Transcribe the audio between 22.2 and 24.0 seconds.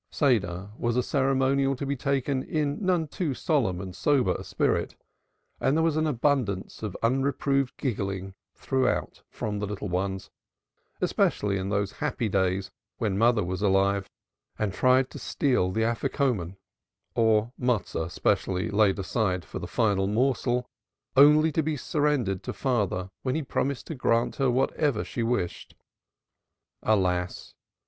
to father when he promised to